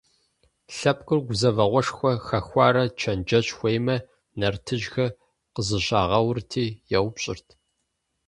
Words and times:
Лъэпкъыр 0.77 1.19
гузэвэгъуэшхуэ 1.27 2.11
хэхуарэ 2.25 2.83
чэнджэщ 2.99 3.47
хуеймэ, 3.57 3.95
нартыжьхэр 4.39 5.11
къызэщагъэурти 5.53 6.65
еупщӀырт. 6.97 7.47